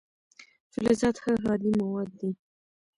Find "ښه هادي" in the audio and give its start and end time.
1.23-1.71